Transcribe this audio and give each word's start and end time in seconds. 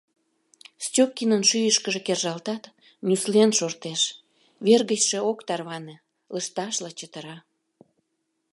Степкинын 0.85 1.43
шӱйышкыжӧ 1.49 2.01
кержалтат, 2.07 2.63
нюслен 3.07 3.49
шортеш, 3.59 4.01
вер 4.65 4.81
гычше 4.89 5.19
ок 5.31 5.39
тарване, 5.47 5.95
лышташла 6.33 6.89
чытыра. 6.99 7.37